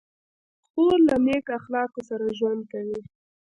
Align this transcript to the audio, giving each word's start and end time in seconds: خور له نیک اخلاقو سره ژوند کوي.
خور 0.69 0.99
له 1.09 1.15
نیک 1.25 1.47
اخلاقو 1.59 1.99
سره 2.09 2.25
ژوند 2.37 2.61
کوي. 2.71 2.99